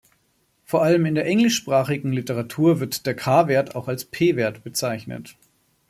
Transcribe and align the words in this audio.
Vor 0.65 0.81
allem 0.81 1.05
in 1.05 1.13
der 1.13 1.27
englischsprachigen 1.27 2.11
Literatur 2.11 2.79
wird 2.79 3.05
der 3.05 3.15
"K"-Wert 3.15 3.75
auch 3.75 3.87
als 3.87 4.03
P-Wert 4.03 4.63
bezeichnet. 4.63 5.37